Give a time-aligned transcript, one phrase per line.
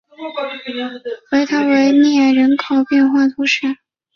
[1.31, 3.67] 维埃维涅人口变化图示